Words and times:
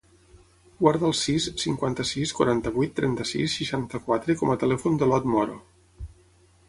Guarda 0.77 1.05
el 1.09 1.13
sis, 1.19 1.45
cinquanta-sis, 1.63 2.33
quaranta-vuit, 2.39 2.95
trenta-sis, 3.01 3.59
seixanta-quatre 3.61 4.37
com 4.41 4.55
a 4.55 4.59
telèfon 4.65 4.99
de 5.03 5.11
l'Ot 5.13 5.29
Moro. 5.35 5.61